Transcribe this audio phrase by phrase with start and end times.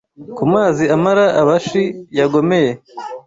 [0.35, 1.83] Ku mazi amara Abashi
[2.19, 2.71] yagomeye